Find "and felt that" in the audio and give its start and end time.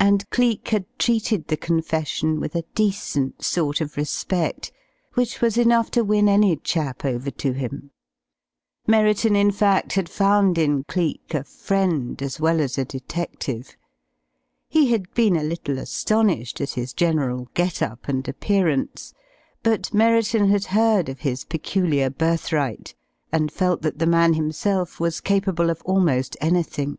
23.30-24.00